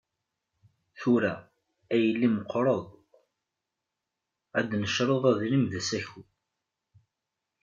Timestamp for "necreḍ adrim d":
4.81-5.73